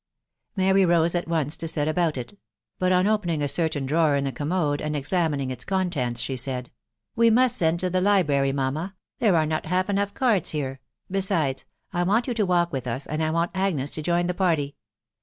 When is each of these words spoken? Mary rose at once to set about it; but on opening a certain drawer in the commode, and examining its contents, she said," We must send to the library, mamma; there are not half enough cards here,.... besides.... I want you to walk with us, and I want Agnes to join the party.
Mary 0.55 0.83
rose 0.83 1.13
at 1.13 1.27
once 1.27 1.55
to 1.55 1.67
set 1.67 1.87
about 1.87 2.17
it; 2.17 2.35
but 2.79 2.91
on 2.91 3.05
opening 3.05 3.43
a 3.43 3.47
certain 3.47 3.85
drawer 3.85 4.15
in 4.15 4.23
the 4.23 4.31
commode, 4.31 4.81
and 4.81 4.95
examining 4.95 5.51
its 5.51 5.63
contents, 5.63 6.19
she 6.19 6.35
said," 6.35 6.71
We 7.15 7.29
must 7.29 7.55
send 7.55 7.79
to 7.81 7.89
the 7.91 8.01
library, 8.01 8.51
mamma; 8.51 8.95
there 9.19 9.35
are 9.35 9.45
not 9.45 9.67
half 9.67 9.91
enough 9.91 10.15
cards 10.15 10.49
here,.... 10.49 10.79
besides.... 11.11 11.65
I 11.93 12.01
want 12.01 12.25
you 12.25 12.33
to 12.33 12.45
walk 12.47 12.71
with 12.73 12.87
us, 12.87 13.05
and 13.05 13.23
I 13.23 13.29
want 13.29 13.51
Agnes 13.53 13.91
to 13.91 14.01
join 14.01 14.25
the 14.25 14.33
party. 14.33 14.75